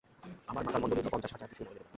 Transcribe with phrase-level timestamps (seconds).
[0.51, 1.87] আমার মাতাল মন বলে উঠল, পঞ্চাশ হাজার কিছুই নয়, এনে দেব!